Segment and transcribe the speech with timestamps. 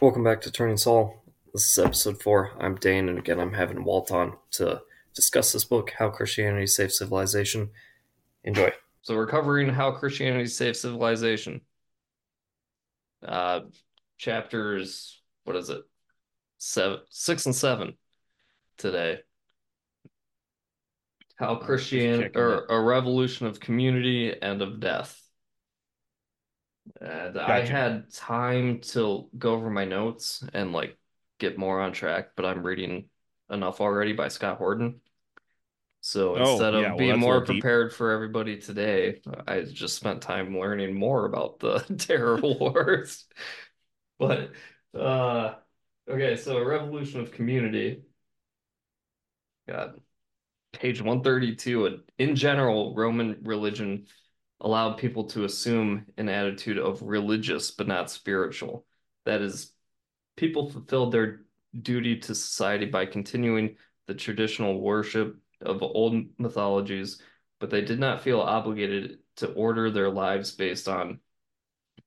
[0.00, 1.24] Welcome back to Turning Saul.
[1.52, 2.52] This is episode four.
[2.60, 4.80] I'm Dane, and again, I'm having Walt on to
[5.12, 7.70] discuss this book, How Christianity Saved Civilization.
[8.44, 8.72] Enjoy.
[9.02, 11.62] So we're covering How Christianity Saved Civilization.
[13.26, 13.62] Uh,
[14.18, 15.82] chapters, what is it?
[16.58, 17.94] Seven, six and seven
[18.76, 19.18] today.
[21.34, 25.20] How Christian checking or a revolution of community and of death.
[27.00, 27.64] And I Gotcha.
[27.64, 30.96] had time to go over my notes and like
[31.38, 33.08] get more on track, but I'm reading
[33.50, 35.00] enough already by Scott Horton.
[36.00, 37.70] So Oh, instead of yeah, well, being more little deep.
[37.70, 43.26] prepared for everybody today, I just spent time learning more about the Terror Wars.
[44.18, 44.52] But
[44.94, 45.56] uh
[46.08, 48.02] okay, so a revolution of community.
[49.68, 50.00] God,
[50.72, 52.02] page 132.
[52.18, 54.06] In general, Roman religion
[54.60, 58.84] allowed people to assume an attitude of religious but not spiritual.
[59.24, 59.72] That is,
[60.36, 61.42] people fulfilled their
[61.80, 67.20] duty to society by continuing the traditional worship of old mythologies,
[67.60, 71.20] but they did not feel obligated to order their lives based on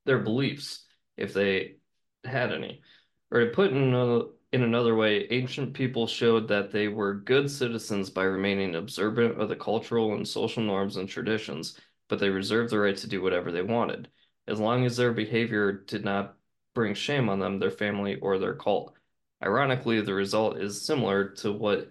[0.05, 0.86] their beliefs,
[1.17, 1.75] if they
[2.23, 2.81] had any.
[3.30, 7.49] Or to put in another, in another way, ancient people showed that they were good
[7.49, 11.80] citizens by remaining observant of the cultural and social norms and traditions,
[12.12, 14.09] but they reserved the right to do whatever they wanted,
[14.45, 16.36] as long as their behavior did not
[16.76, 18.94] bring shame on them, their family, or their cult.
[19.42, 21.88] Ironically, the result is similar to what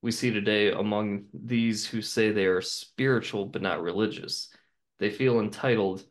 [0.00, 4.48] we see today among these who say they are spiritual but not religious.
[5.00, 6.04] They feel entitled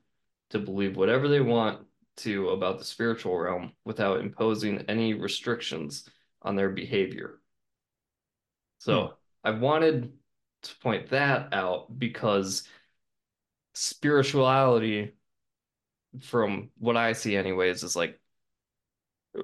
[0.49, 6.09] to believe whatever they want to about the spiritual realm without imposing any restrictions
[6.41, 7.39] on their behavior.
[8.79, 9.13] So hmm.
[9.45, 10.11] I wanted
[10.63, 12.67] to point that out because
[13.73, 15.13] spirituality,
[16.21, 18.19] from what I see anyways, is like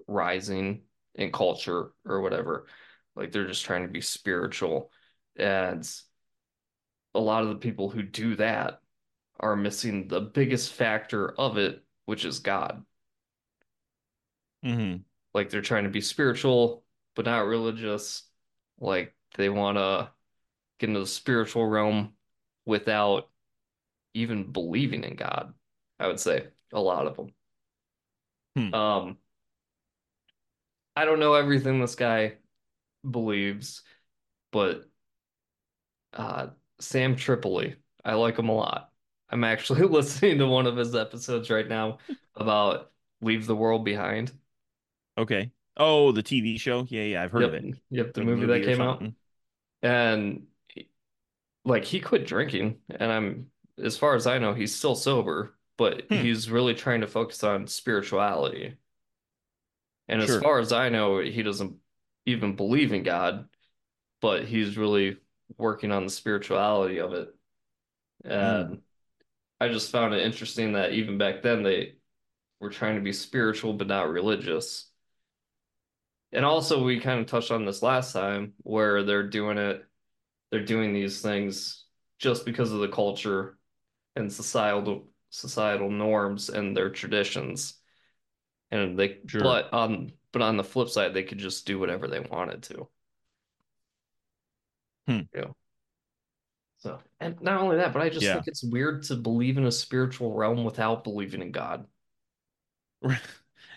[0.08, 0.82] rising
[1.16, 2.68] in culture or whatever.
[3.16, 4.92] Like they're just trying to be spiritual.
[5.36, 5.88] And
[7.14, 8.82] a lot of the people who do that
[9.40, 12.84] are missing the biggest factor of it, which is God.
[14.64, 14.98] hmm
[15.34, 16.84] Like they're trying to be spiritual,
[17.16, 18.24] but not religious.
[18.80, 20.12] Like they want to
[20.80, 22.14] get into the spiritual realm
[22.66, 23.30] without
[24.20, 25.54] even believing in God.
[26.00, 27.34] I would say a lot of them.
[28.56, 28.72] Hmm.
[28.72, 29.18] Um,
[30.96, 32.38] I don't know everything this guy
[33.10, 33.84] believes,
[34.52, 34.86] but
[36.14, 36.48] uh,
[36.80, 38.92] Sam Tripoli, I like him a lot.
[39.30, 42.00] I'm actually listening to one of his episodes right now
[42.36, 42.92] about
[43.22, 44.32] Leave the World Behind.
[45.18, 45.52] Okay.
[45.78, 46.86] Oh, the TV show?
[46.90, 47.68] Yeah, yeah, I've heard Yep, of it.
[47.90, 49.08] yep, the Like movie movie that came out.
[49.84, 50.48] And
[51.66, 53.52] like he quit drinking, and I'm
[53.84, 56.22] as far as I know, he's still sober, but Hmm.
[56.22, 58.78] he's really trying to focus on spirituality.
[60.08, 61.78] And as far as I know, he doesn't
[62.26, 63.48] even believe in God,
[64.22, 65.18] but he's really
[65.58, 67.36] working on the spirituality of it.
[68.26, 68.82] And
[69.62, 71.96] I just found it interesting that even back then they
[72.62, 74.90] were trying to be spiritual but not religious.
[76.32, 79.86] And also we kind of touched on this last time where they're doing it,
[80.52, 81.86] they're doing these things
[82.20, 83.59] just because of the culture
[84.20, 87.76] and societal societal norms and their traditions.
[88.72, 89.40] And they Sure.
[89.40, 92.90] but on but on the flip side, they could just do whatever they wanted to.
[95.08, 95.22] Hmm.
[95.34, 95.56] Know.
[96.78, 98.34] So, and not only that, but I just Yeah.
[98.34, 101.88] think it's weird to believe in a spiritual realm without believing in God.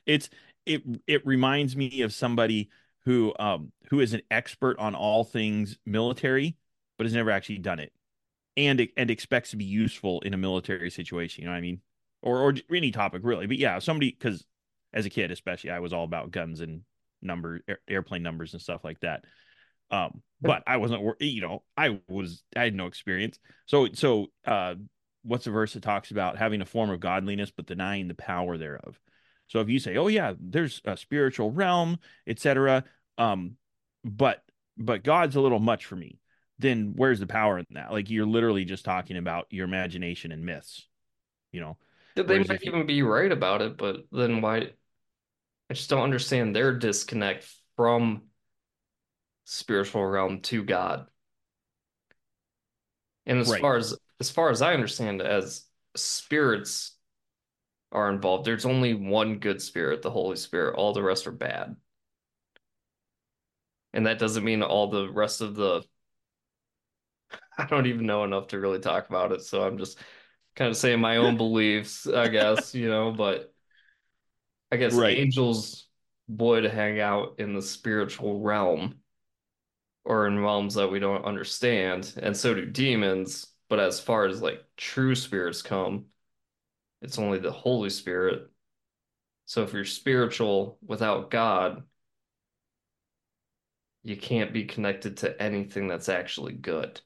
[0.07, 0.29] It's
[0.67, 2.71] it it reminds me of somebody
[3.05, 6.57] who um who is an expert on all things military,
[6.99, 7.93] but has never actually done it.
[8.57, 11.81] And and expects to be useful in a military situation, you know what I mean?
[12.21, 13.47] Or or any topic really.
[13.47, 14.45] But yeah, somebody because
[14.93, 16.83] as a kid especially, I was all about guns and
[17.23, 19.25] number air, airplane numbers and stuff like that.
[19.91, 23.39] Um, but I wasn't, you know, I was, I had no experience.
[23.67, 24.75] So, so, uh,
[25.23, 28.57] what's the verse that talks about having a form of godliness, but denying the power
[28.57, 28.99] thereof?
[29.49, 32.85] So if you say, oh yeah, there's a spiritual realm, etc.,
[33.19, 33.57] um,
[34.03, 34.43] but,
[34.79, 36.19] but God's a little much for me,
[36.59, 37.93] then where's the power in that?
[37.93, 40.87] Like you're literally just talking about your imagination and myths,
[41.53, 41.77] you know?
[42.15, 44.73] They Whereas might if you, even be right about it, but then why?
[45.71, 48.31] I just don't understand their disconnect from
[49.45, 51.07] spiritual realm to God.
[53.27, 53.61] And as Right.
[53.61, 55.67] far as as far as I understand, as
[55.97, 56.97] spirits
[57.93, 60.77] are involved, there's only one good spirit, the Holy Spirit.
[60.77, 61.77] All the rest are bad.
[63.95, 65.83] And that doesn't mean all the rest of the
[67.59, 69.99] I don't even know enough to really talk about it, so I'm just
[70.57, 73.55] kind of saying my own beliefs, I guess, you know, but
[74.73, 75.09] I guess Right.
[75.09, 75.87] angels
[76.29, 79.01] would hang out in the spiritual realm
[80.05, 83.47] or in realms that we don't understand, and so do demons.
[83.69, 86.07] But as far as like true spirits come,
[87.03, 88.51] it's only the Holy Spirit.
[89.47, 91.85] So if you're spiritual without God,
[94.05, 97.01] you can't be connected to anything that's actually good.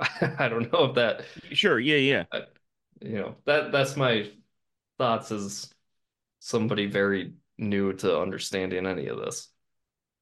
[0.38, 2.24] I don't know if that, Sure, yeah, yeah.
[3.00, 4.30] you know, that that's my
[4.98, 5.72] thoughts as
[6.40, 9.48] somebody very new to understanding any of this.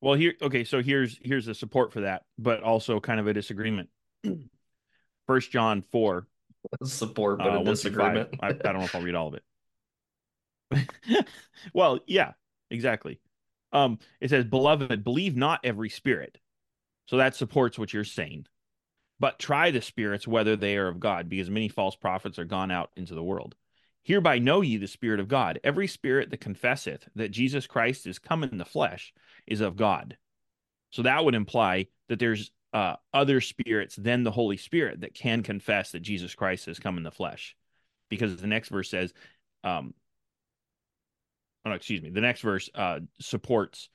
[0.00, 3.32] Well, here, okay, so here's here's the support for that, but also kind of a
[3.32, 3.88] disagreement.
[5.26, 6.26] First John four,
[6.84, 8.14] Support, but uh, a one through five.
[8.14, 8.30] disagreement.
[8.40, 11.26] I, I don't know if I'll read all of it.
[11.74, 12.32] well, yeah,
[12.70, 13.20] exactly.
[13.72, 16.38] Um, it says, "Beloved, believe not every spirit."
[17.06, 18.46] So that supports what you're saying.
[19.22, 22.72] But try the spirits whether they are of God, because many false prophets are gone
[22.72, 23.54] out into the world.
[24.02, 25.60] Hereby know ye the Spirit of God.
[25.62, 29.14] Every spirit that confesseth that Jesus Christ is come in the flesh
[29.46, 30.16] is of God.
[30.90, 35.44] So that would imply that there's uh, other spirits than the Holy Spirit that can
[35.44, 37.54] confess that Jesus Christ has come in the flesh.
[38.10, 39.14] Because the next verse says,
[39.62, 39.94] um,
[41.64, 43.88] oh, excuse me, the next verse uh, supports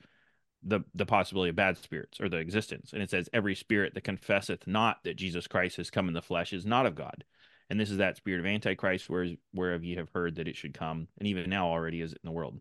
[0.62, 2.92] the the possibility of bad spirits or the existence.
[2.92, 6.22] And it says, Every spirit that confesseth not that Jesus Christ has come in the
[6.22, 7.24] flesh is not of God.
[7.70, 10.74] And this is that spirit of Antichrist, whereas whereof ye have heard that it should
[10.74, 12.58] come, and even now already is it in the world.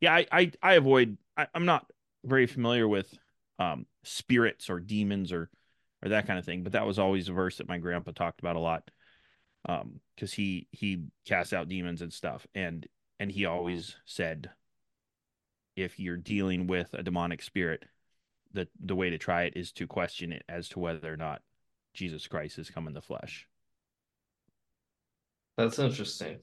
[0.00, 1.90] Yeah, I I, I avoid I, I'm not
[2.24, 3.12] very familiar with
[3.58, 5.50] um spirits or demons or
[6.02, 8.40] or that kind of thing, but that was always a verse that my grandpa talked
[8.40, 8.90] about a lot.
[9.68, 12.86] Um, because he he casts out demons and stuff, and
[13.18, 14.50] and he always said
[15.82, 17.84] if you're dealing with a demonic spirit,
[18.52, 21.42] the the way to try it is to question it as to whether or not
[21.94, 23.46] Jesus Christ has come in the flesh.
[25.56, 26.38] That's interesting.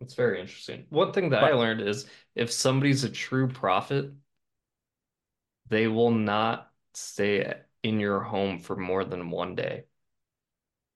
[0.00, 0.86] That's very interesting.
[0.88, 4.12] One thing that I learned is if somebody's a true prophet,
[5.68, 9.84] they will not stay in your home for more than one day,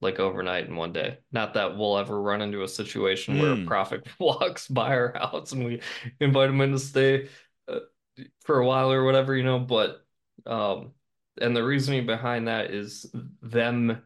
[0.04, 1.18] like overnight in one day.
[1.32, 3.66] Not that we'll ever run into a situation where a Mm.
[3.66, 5.80] prophet walks by our house and we
[6.20, 7.28] invite him in to stay
[7.68, 7.80] uh,
[8.42, 10.06] for a while or whatever, you know, but
[10.46, 10.92] um
[11.40, 13.12] and the reasoning behind that is
[13.42, 14.02] them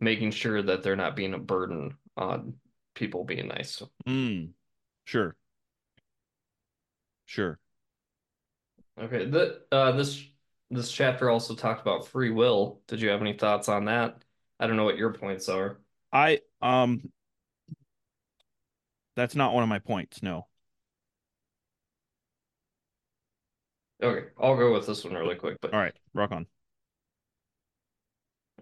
[0.00, 2.54] making sure that they're not being a burden on
[2.94, 3.82] people being nice.
[4.06, 4.52] Mm,
[5.04, 5.36] sure.
[7.26, 7.58] Sure.
[8.98, 10.24] Okay, the uh this
[10.70, 12.80] this chapter also talked about free will.
[12.86, 14.23] Did you have any thoughts on that?
[14.60, 15.80] I don't know what your points are.
[16.12, 17.12] I um
[19.16, 20.46] that's not one of my points, no.
[24.02, 26.46] Okay, I'll go with this one really quick, but All right, rock on.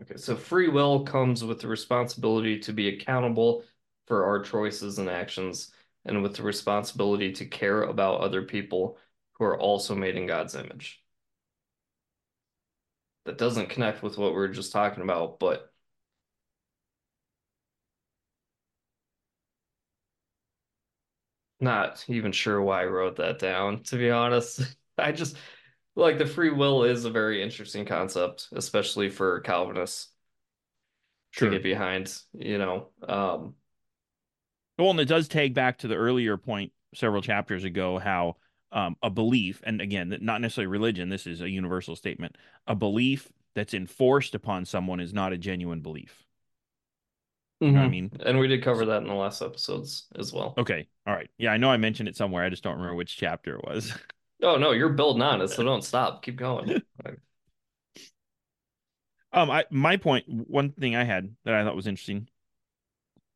[0.03, 3.65] okay, so free will comes with the responsibility to be accountable
[4.06, 5.73] for our choices and actions,
[6.05, 8.99] and with the responsibility to care about other people
[9.35, 11.03] who are also made in God's image.
[13.25, 15.72] That doesn't connect with what we were just talking about, but
[21.62, 24.62] not even sure why I wrote that down, to be honest.
[24.99, 25.37] I just
[25.97, 30.09] like the free will is a very interesting concept, especially for Calvinists
[31.37, 31.50] to Sure.
[31.50, 32.88] get behind, you know.
[33.06, 33.55] Um,
[34.79, 38.37] Well, and it does tag back to the earlier point several chapters ago how
[38.72, 43.31] um, a belief, and again, not necessarily religion, this is a universal statement, a belief
[43.55, 46.27] that's enforced upon someone is not a genuine belief.
[47.67, 48.11] You know what I mean?
[48.27, 50.55] and we did cover that in the last episodes as well.
[50.59, 50.89] Okay.
[51.07, 51.31] All right.
[51.39, 52.45] Yeah, I know I mentioned it somewhere.
[52.45, 53.93] I just don't remember which chapter it was.
[54.45, 56.25] Oh no, you're building on it, so don't stop.
[56.25, 56.83] Keep going.
[59.33, 62.29] Um, I my point, one thing I had that I thought was interesting.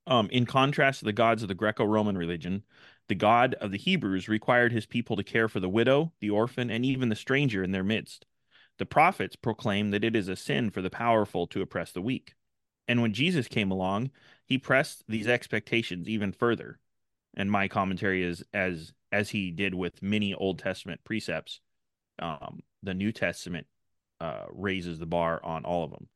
[0.08, 2.64] Um, in contrast to the gods of the Greco-Roman religion,
[3.08, 6.70] the God of the Hebrews required his people to care for the widow, the orphan,
[6.70, 8.26] and even the stranger in their midst.
[8.78, 12.34] The prophets proclaim that it is a sin for the powerful to oppress the weak.
[12.88, 14.10] And when Jesus came along,
[14.46, 16.78] he pressed these expectations even further.
[17.36, 21.60] And my commentary is as as he did with many Old Testament precepts,
[22.18, 23.66] um, the New Testament
[24.20, 26.08] uh, raises the bar on all of them.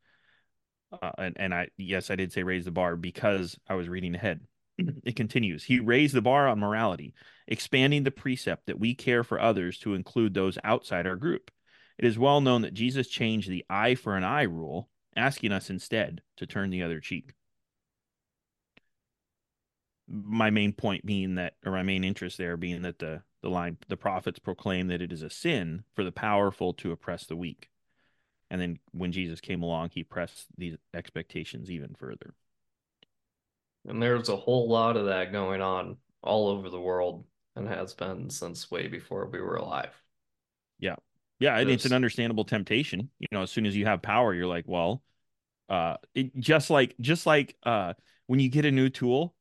[1.03, 4.15] Uh, and and I yes, I did say raise the bar because I was reading
[4.15, 4.41] ahead.
[5.05, 5.63] It continues.
[5.63, 7.15] He raised the bar on morality,
[7.47, 11.51] expanding the precept that we care for others to include those outside our group.
[11.99, 14.89] It is well known that Jesus changed the eye for an eye rule,
[15.21, 17.35] asking us instead to turn the other cheek.
[20.09, 23.79] My main point being that, or my main interest there being that the the line
[23.89, 27.71] the prophets proclaim that it is a sin for the powerful to oppress the weak.
[28.51, 32.35] And then when Jesus came along, he pressed these expectations even further.
[33.89, 37.25] And there's a whole lot of that going on all over the world
[37.57, 39.95] and has been since way before we were alive.
[40.79, 40.97] Yeah.
[41.39, 43.09] Yeah, and it's an understandable temptation.
[43.19, 45.03] You know, as soon as you have power, you're like, well,
[45.71, 47.95] uh it, just like just like uh
[48.27, 49.35] when you get a new tool,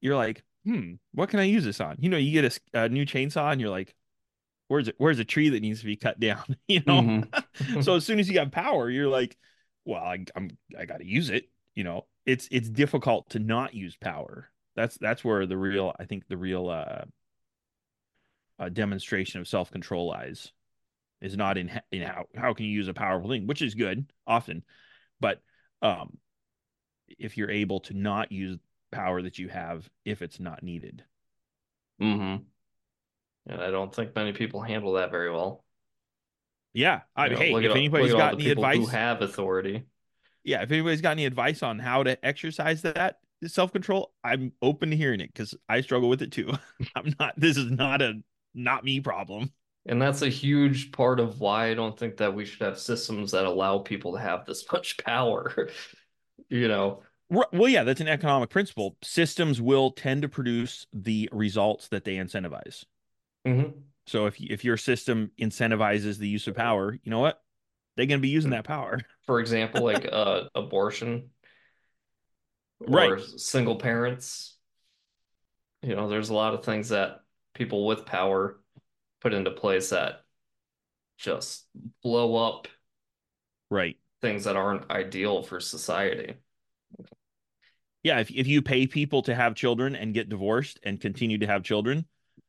[0.00, 1.96] you're like, hmm, what can I use this on?
[1.98, 3.94] You know, you get a new chainsaw and you're like,
[4.68, 6.56] where's it where's a tree that needs to be cut down?
[6.68, 7.02] You know?
[7.02, 7.84] Mhm.
[7.84, 9.36] so as soon as you got power, you're like,
[9.84, 11.48] well, I, I'm I got to use it.
[11.74, 14.50] You know, it's it's difficult to not use power.
[14.74, 17.04] That's that's where the real I think the real uh,
[18.58, 20.52] uh demonstration of self control lies.
[21.22, 24.12] Is not in in how how can you use a powerful thing, which is good
[24.26, 24.64] often,
[25.20, 25.40] but
[25.82, 26.18] um,
[27.18, 28.58] if you're able to not use
[28.92, 31.04] power that you have if it's not needed.
[31.98, 32.36] hmm
[33.46, 35.64] And I don't think many people handle that very well.
[36.72, 38.86] Yeah, I, You know, hey, if all- anybody's look at all got any advice, who
[38.86, 39.84] have authority.
[40.44, 44.90] yeah, if anybody's got any advice on how to exercise that self control, I'm open
[44.90, 46.52] to hearing it because I struggle with it too.
[46.96, 47.34] I'm not.
[47.36, 48.14] This is not a
[48.54, 49.52] not me problem.
[49.88, 53.30] And that's a huge part of why I don't think that we should have systems
[53.30, 55.68] that allow people to have this much power.
[56.48, 58.96] You know, Well, yeah, that's an economic principle.
[59.02, 62.84] Systems will tend to produce the results that they incentivize.
[63.44, 67.42] hmm So if if your system incentivizes the use of power, you know what?
[67.96, 69.00] They're going to be using that power.
[69.26, 71.30] for example, like uh, abortion
[72.80, 73.20] or Right.
[73.38, 74.56] single parents.
[75.82, 77.20] You know, there's a lot of things that
[77.54, 78.60] people with power
[79.26, 80.22] put into place that
[81.18, 81.66] just
[82.00, 82.68] blow up
[83.70, 83.96] Right.
[84.22, 86.34] things that aren't ideal for society.
[88.02, 91.46] Yeah, if if you pay people to have children and get divorced and continue to
[91.46, 92.06] have children,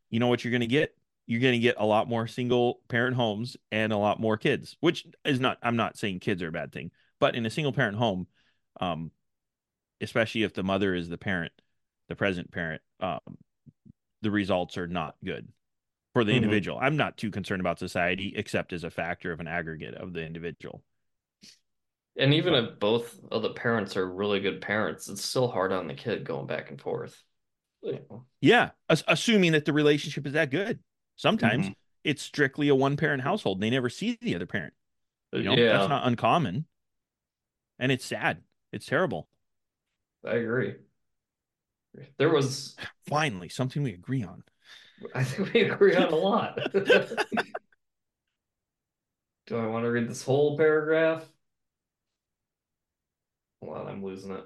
[0.09, 0.95] you know what you're going to get?
[1.25, 4.77] You're going to get a lot more single parent homes and a lot more kids,
[4.81, 7.73] which is not I'm not saying kids are a bad thing, but in a single
[7.73, 8.27] parent home,
[8.79, 9.11] um
[10.01, 11.53] especially if the mother is the parent,
[12.07, 13.19] the present parent, um
[14.21, 15.47] the results are not good
[16.17, 16.37] for the Mhm.
[16.37, 16.79] individual.
[16.79, 20.25] I'm not too concerned about society except as a factor of an aggregate of the
[20.25, 20.83] individual.
[22.17, 25.87] And even if both of the parents are really good parents, it's still hard on
[25.87, 27.23] the kid going back and forth.
[27.83, 28.25] You know.
[28.41, 30.79] Yeah, as- assuming that the relationship is that good.
[31.15, 31.75] Sometimes Mhm.
[32.03, 33.57] it's strictly a one parent household.
[33.57, 34.73] and They never see the other parent.
[35.31, 36.65] You know, yeah, that's not uncommon.
[37.77, 38.43] And it's sad.
[38.71, 39.29] It's terrible.
[40.25, 40.75] I agree.
[42.17, 42.75] There was,
[43.07, 44.43] Finally, something we agree on.
[45.13, 46.59] I think we agree on a lot.
[49.47, 51.25] Do I want to read this whole paragraph?
[53.61, 54.45] Hold on, I'm losing it.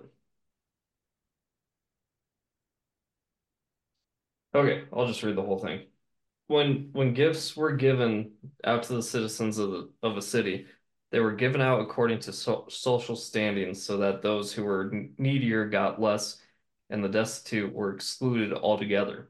[4.53, 5.87] Okay, I'll just read the whole thing.
[6.47, 10.67] When when gifts were given out to the citizens of the, of a city,
[11.11, 15.69] they were given out according to so, social standings, so that those who were needier
[15.69, 16.41] got less,
[16.89, 19.29] and the destitute were excluded altogether.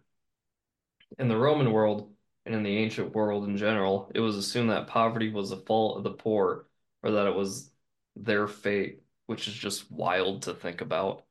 [1.19, 2.13] In the Roman world
[2.45, 5.97] and in the ancient world in general, it was assumed that poverty was the fault
[5.97, 6.67] of the poor,
[7.03, 7.71] or that it was
[8.15, 11.23] their fate, which is just wild to think about.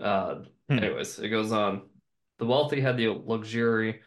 [0.00, 0.78] Uh, Hmm.
[0.78, 1.88] anyways, it goes on.
[2.38, 4.00] The wealthy had the luxury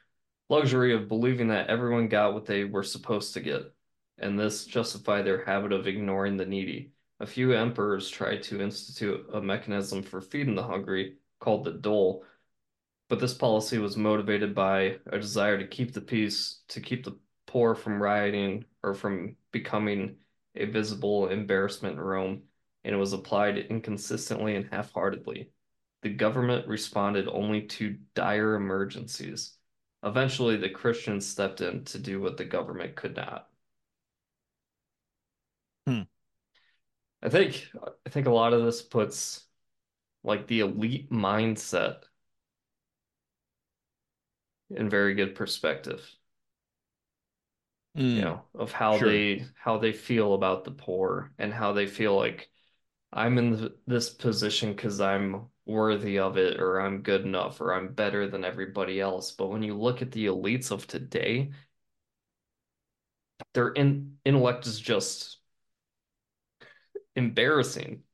[0.50, 3.62] luxury of believing that everyone got what they were supposed to get,
[4.17, 6.91] and this justified their habit of ignoring the needy.
[7.20, 12.24] A few emperors tried to institute a mechanism for feeding the hungry called the dole,
[13.09, 17.17] but this policy was motivated by a desire to keep the peace, to keep the
[17.45, 20.17] poor from rioting or from becoming
[20.55, 22.43] a visible embarrassment in Rome,
[22.83, 25.51] and it was applied inconsistently and half-heartedly.
[26.01, 29.53] The government responded only to dire emergencies.
[30.03, 33.49] Eventually, the Christians stepped in to do what the government could not.
[35.85, 36.01] Hmm.
[37.21, 37.67] I think
[38.05, 39.45] I think a lot of this puts
[40.23, 42.03] like the elite mindset
[44.69, 46.09] in very good perspective,
[48.13, 48.21] you Mm.
[48.21, 49.00] know, of how Sure.
[49.00, 52.50] they how they feel about the poor and how they feel like
[53.13, 57.93] I'm in this position because I'm worthy of it or I'm good enough or I'm
[57.93, 59.31] better than everybody else.
[59.33, 61.51] But when you look at the elites of today,
[63.53, 65.38] their in intellect is just
[67.15, 68.03] embarrassing.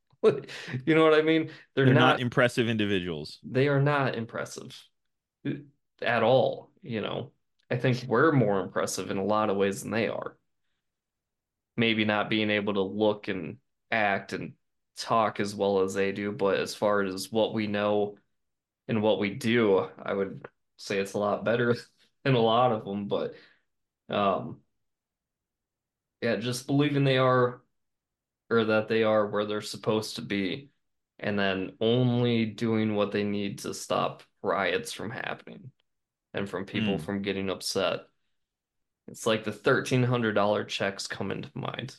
[0.85, 1.49] You know what I mean?
[1.75, 3.41] They're, They're not, not impressive individuals.
[3.43, 4.75] they are not impressive
[6.03, 7.31] at all, you know.
[7.69, 10.37] I think we're more impressive in a lot of ways than they are.
[11.75, 13.57] Maybe not being able to look and
[13.89, 14.53] act and
[14.95, 18.17] talk as well as they do, but as far as what we know
[18.87, 20.45] and what we do, I would
[20.77, 21.75] say it's a lot better
[22.23, 23.07] than a lot of them.
[23.07, 23.33] But
[24.09, 24.59] um,
[26.21, 27.61] yeah, just believing they are
[28.49, 30.69] or that they are where they're supposed to be,
[31.17, 35.71] and then only doing what they need to stop riots from happening
[36.33, 37.01] and from people Mm.
[37.01, 38.07] from getting upset.
[39.07, 41.95] It's like the $1,300 checks come into mind.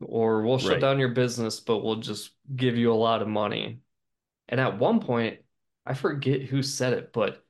[0.00, 0.80] Or we'll shut Right.
[0.80, 3.80] down your business, but we'll just give you a lot of money.
[4.48, 5.40] And at one point,
[5.86, 7.46] I forget who said it, but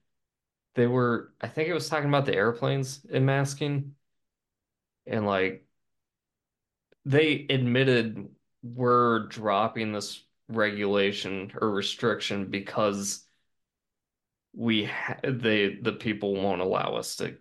[0.75, 3.97] they were, I think it was talking about the airplanes in masking.
[5.07, 5.67] And like,
[7.05, 8.29] they admitted
[8.63, 13.27] we're dropping this regulation or restriction because
[14.53, 17.37] we ha they the people won't allow us to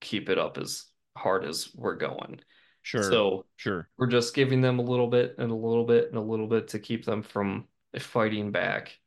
[0.00, 2.40] keep it up as hard as we're going.
[2.82, 3.02] Sure.
[3.02, 3.88] So sure.
[3.98, 6.68] we're just giving them a little bit and a little bit and a little bit
[6.68, 7.66] to keep them from
[7.98, 8.98] fighting back.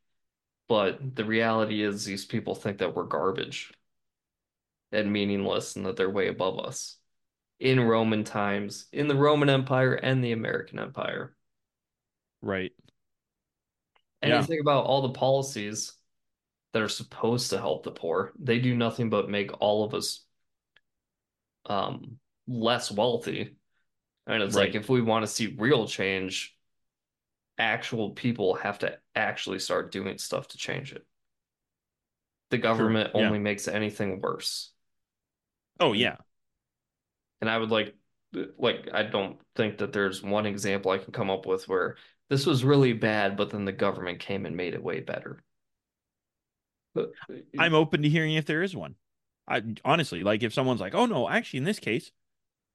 [0.68, 3.72] But the reality is these people think that we're garbage
[4.92, 6.96] and meaningless and that they're way above us
[7.58, 11.34] in Roman times, in the Roman Empire and the American Empire.
[12.40, 12.72] Right.
[14.22, 14.62] Anything Yeah.
[14.62, 15.92] about all the policies
[16.72, 20.24] that are supposed to help the poor, they do nothing but make all of us
[21.66, 23.56] um less wealthy.
[24.26, 26.56] And it's like if we want to see real change,
[27.58, 31.04] actual people have to actually start doing stuff to change it.
[32.50, 33.20] The government yeah.
[33.22, 34.70] only makes anything worse.
[35.80, 36.16] Oh yeah.
[37.40, 37.94] And I would like
[38.58, 41.96] like I don't think that there's one example I can come up with where
[42.30, 45.42] this was really bad, but then the government came and made it way better.
[46.94, 47.12] But
[47.58, 48.96] I'm open to hearing if there is one.
[49.48, 52.12] I honestly like if someone's like, "Oh no, actually in this case,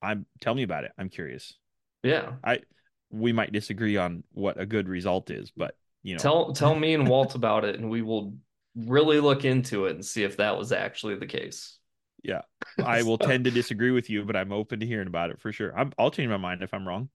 [0.02, 0.92] I'm tell me about it.
[0.98, 1.58] I'm curious."
[2.04, 2.34] yeah.
[2.44, 2.62] I
[3.10, 6.94] we might disagree on what a good result is, but you know, Tell tell me
[6.94, 8.36] and Walt about it, and we will
[8.76, 11.78] really look into it and see if that was actually the case.
[12.24, 12.42] yeah,
[12.84, 15.52] I will tend to disagree with you, but I'm open to hearing about it for
[15.52, 15.78] sure.
[15.78, 17.10] I'm, I'll change my mind if I'm wrong.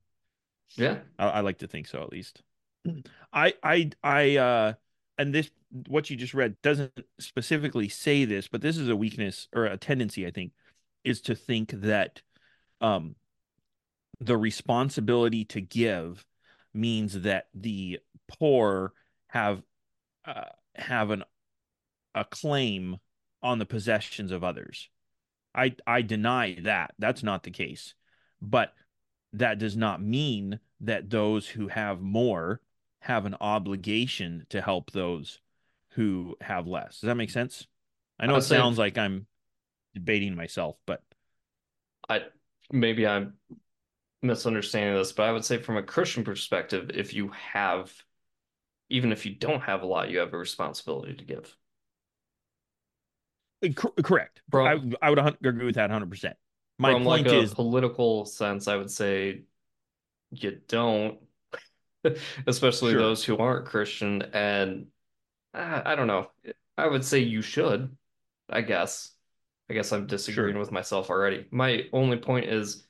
[0.77, 1.01] Yeah.
[1.19, 2.43] I, I like to think so, at least.
[3.33, 4.73] I, I, I, uh,
[5.19, 5.51] and this,
[5.87, 9.77] what you just read doesn't specifically say this, but this is a weakness or a
[9.77, 10.53] tendency, I think,
[11.05, 12.23] is to think that,
[12.81, 13.17] um,
[14.21, 16.25] the responsibility to give
[16.73, 18.93] means that the poor
[19.29, 19.63] have,
[20.25, 20.45] uh,
[20.77, 21.25] have an,
[22.15, 22.99] a claim
[23.43, 24.89] on the possessions of others.
[25.55, 26.95] I, I deny that.
[26.99, 27.95] That's not the case.
[28.41, 28.75] But
[29.33, 32.61] that does not mean that those who have more
[33.01, 35.41] have an obligation to help those
[35.95, 37.01] who have less.
[37.01, 37.67] Does that make sense?
[38.19, 39.27] I know I'd it sounds like I'm
[39.95, 41.03] debating myself, but
[42.09, 42.23] I
[42.71, 43.35] maybe I'm
[44.23, 47.93] misunderstanding this, but I would say from a Christian perspective, if you have,
[48.91, 51.57] even if you don't have a lot, you have a responsibility to give.
[53.65, 54.43] Uh, cor- correct.
[54.49, 56.37] Bro- I, I would agree with that 100%.
[56.79, 59.43] My From point like a is political sense, I would say
[60.31, 61.21] you don't,
[62.47, 63.03] especially Sure.
[63.03, 64.23] those who aren't Christian.
[64.35, 64.89] And
[65.55, 66.31] I, I don't know.
[66.79, 67.97] I would say you should,
[68.49, 69.11] I guess.
[69.71, 70.61] I guess I'm disagreeing Sure.
[70.61, 71.47] with myself already.
[71.51, 72.87] My only point is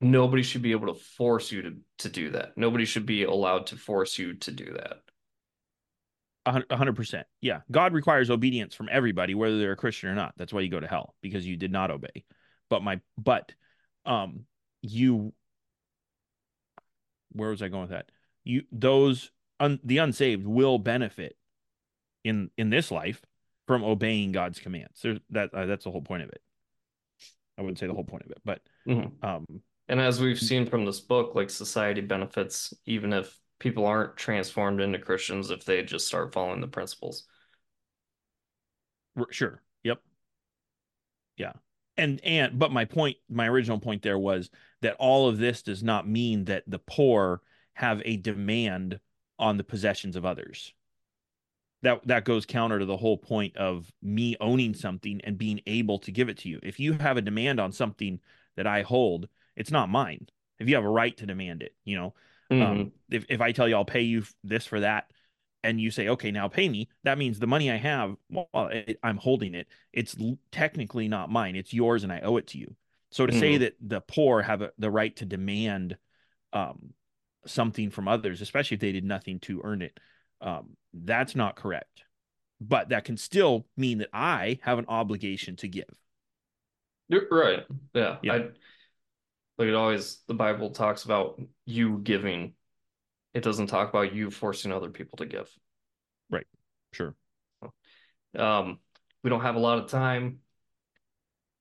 [0.00, 2.56] nobody should be able to force you to, to do that.
[2.56, 4.98] Nobody should be allowed to force you to do that.
[6.44, 7.26] a hundred percent.
[7.40, 7.60] Yeah.
[7.70, 10.34] God requires obedience from everybody, whether they're a Christian or not.
[10.36, 12.24] That's why you go to hell because you did not obey.
[12.68, 13.52] But my, but,
[14.06, 14.46] um,
[14.80, 15.32] you,
[17.32, 18.10] where was I going with that?
[18.44, 19.30] You, those,
[19.62, 21.36] un, the unsaved will benefit
[22.24, 23.22] in, in this life
[23.66, 25.00] from obeying God's commands.
[25.00, 26.42] There's that, uh, that's the whole point of it.
[27.56, 29.24] I wouldn't say the whole point of it, but, Mhm.
[29.24, 29.46] um,
[29.88, 34.80] And as we've seen from this book, like society benefits even if people aren't transformed
[34.80, 37.26] into Christians if they just start following the principles.
[39.16, 39.62] R- Sure.
[39.84, 40.00] Yep.
[41.36, 41.52] Yeah.
[41.96, 45.82] And and but my point, my original point there was that all of this does
[45.82, 47.42] not mean that the poor
[47.74, 48.98] have a demand
[49.38, 50.72] on the possessions of others.
[51.82, 55.98] That that goes counter to the whole point of me owning something and being able
[56.00, 56.60] to give it to you.
[56.62, 58.20] If you have a demand on something
[58.56, 60.28] that I hold, it's not mine.
[60.60, 62.14] If you have a right to demand it, you know,
[62.50, 62.62] Mhm.
[62.62, 65.10] um, if, if I tell you I'll pay you this for that,
[65.64, 68.98] and you say, okay, now pay me, that means the money I have, well, it,
[69.02, 69.68] I'm holding it.
[69.92, 70.16] It's
[70.50, 71.56] technically not mine.
[71.56, 72.74] It's yours and I owe it to you.
[73.10, 73.60] So to say Mhm.
[73.60, 75.96] that the poor have a, the right to demand
[76.52, 76.94] um,
[77.46, 79.98] something from others, especially if they did nothing to earn it,
[80.40, 82.04] um, that's not correct.
[82.60, 85.88] But that can still mean that I have an obligation to give.
[87.08, 87.64] You're right.
[87.94, 88.16] Yeah.
[88.22, 88.32] Yeah.
[88.32, 88.36] I
[89.58, 92.54] like it always the Bible talks about you giving.
[93.34, 95.50] It doesn't talk about you forcing other people to give.
[96.30, 96.46] Right.
[96.92, 97.14] Sure.
[98.38, 98.78] Um,
[99.22, 100.38] we don't have a lot of time,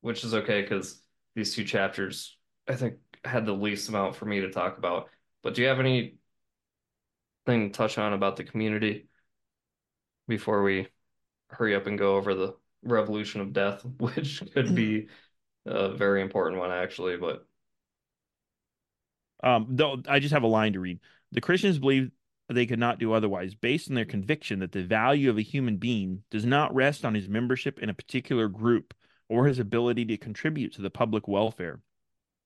[0.02, 1.02] which is okay because
[1.36, 5.10] these two chapters, I think, had the least amount for me to talk about.
[5.44, 6.18] But do you have anything
[7.48, 9.08] to touch on about the community?
[10.28, 10.88] before we
[11.50, 15.08] hurry up and go over the revolution of death, which could be
[15.66, 17.46] a very important one actually, but
[19.44, 21.00] Um, though I just have a line to read.
[21.32, 22.12] The Christians believe
[22.48, 25.78] they could not do otherwise, based on their conviction that the value of a human
[25.78, 28.94] being does not rest on his membership in a particular group
[29.30, 31.80] or his ability to contribute to the public welfare.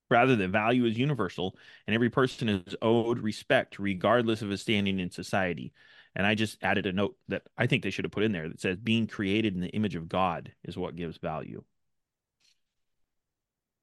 [0.10, 5.00] Rather, the value is universal, and every person is owed respect regardless of his standing
[5.00, 5.74] in society.
[6.16, 8.48] And I just added a note that I think they should have put in there
[8.48, 11.64] that says being created in the image of God is what gives value.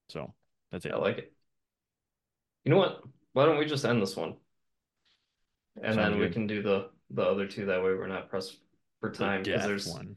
[0.09, 0.35] So
[0.71, 0.93] that's it.
[0.93, 1.33] I like it.
[2.65, 3.03] You know what?
[3.33, 4.37] Why don't we just end this one?
[5.83, 6.33] And Sounds then we good.
[6.33, 8.59] can do the the other two that way we're not pressed
[9.01, 10.17] for time because Death there's one.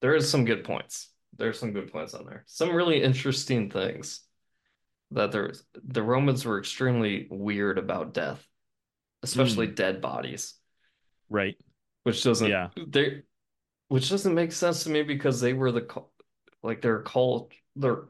[0.00, 1.10] there is some good points.
[1.36, 2.44] There's some good points on there.
[2.46, 4.22] Some really interesting things
[5.12, 8.46] that there's the Romans were extremely weird about death,
[9.22, 10.54] especially dead bodies,
[11.28, 11.56] Right.
[12.04, 12.70] which doesn't Yeah.
[12.76, 13.22] they
[13.88, 15.86] which doesn't make sense to me because they were the
[16.62, 18.04] like they're called they're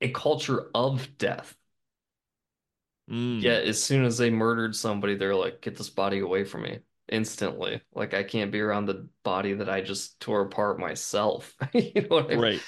[0.00, 1.56] a culture of death.
[3.10, 3.42] Mm.
[3.42, 6.80] Yet as soon as they murdered somebody, they're like, get this body away from me
[7.10, 7.80] instantly.
[7.94, 11.54] Like I can't be around the body that I just tore apart myself.
[11.74, 12.40] You know what I mean?
[12.40, 12.62] Right.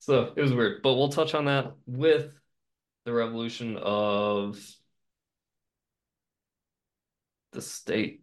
[0.00, 2.38] So it was weird, but we'll touch on that with
[3.04, 4.58] the revolution of
[7.52, 8.22] the state,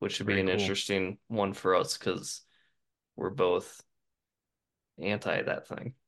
[0.00, 0.48] which should be an cool.
[0.48, 2.42] interesting one for us because
[3.16, 3.82] we're both
[4.98, 5.94] anti that thing.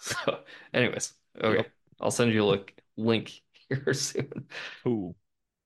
[0.00, 0.40] So,
[0.72, 1.72] anyways, okay, Yep.
[2.00, 4.46] I'll send you a look, link here soon.
[4.82, 5.14] Cool.